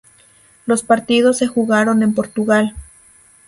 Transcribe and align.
Los 0.65 0.81
partidos 0.81 1.37
se 1.37 1.45
jugaron 1.45 2.01
en 2.01 2.15
Portugal. 2.15 2.75